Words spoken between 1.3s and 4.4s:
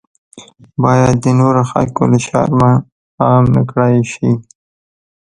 نورو خلکو له شرمه عام نکړای شي.